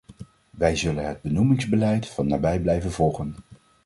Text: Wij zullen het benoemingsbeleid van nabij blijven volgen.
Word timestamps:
Wij 0.49 0.75
zullen 0.75 1.07
het 1.07 1.21
benoemingsbeleid 1.21 2.07
van 2.07 2.27
nabij 2.27 2.59
blijven 2.59 2.91
volgen. 2.91 3.35